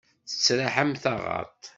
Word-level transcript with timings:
Yettraḥ 0.29 0.75
am 0.83 0.91
taɣaḍt. 1.03 1.63